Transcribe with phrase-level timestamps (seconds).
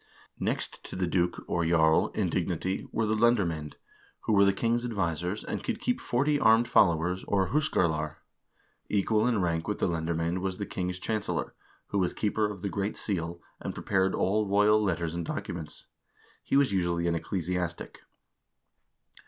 [0.39, 3.75] Next to the duke, or jarl, in dignity were the lendermcend,
[4.21, 8.15] who were the king's advisers, and could keep forty armed followers, or hUskarlar.
[8.89, 11.53] Equal in rank with the lendermcend was the king's chancellor,
[11.89, 15.85] who was keeper of the great seal, and prepared all royal letters and documents.
[16.43, 18.01] He was usually an ecclesiastic.